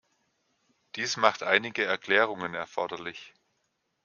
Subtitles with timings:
[0.95, 3.35] Dies macht einige Erklärungen erforderlich.